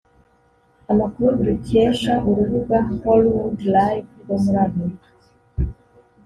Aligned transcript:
Amakuru 0.91 1.31
dukesha 1.45 2.13
urubuga 2.29 2.77
hollwoodlife 3.01 4.11
rwo 4.21 4.35
muri 4.43 4.57
Amerika 4.67 5.09